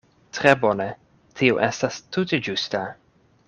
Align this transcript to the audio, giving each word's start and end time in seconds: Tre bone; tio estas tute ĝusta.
Tre 0.37 0.53
bone; 0.63 0.87
tio 1.41 1.61
estas 1.67 2.01
tute 2.17 2.41
ĝusta. 2.51 2.83